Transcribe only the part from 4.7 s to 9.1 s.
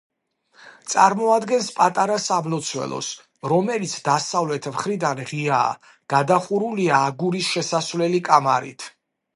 მხრიდან ღიაა, გადახურულია აგურის შესასვლელი კამარით.